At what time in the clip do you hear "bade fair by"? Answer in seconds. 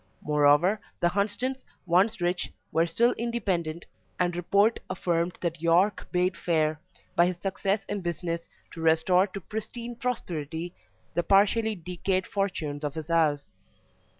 6.11-7.27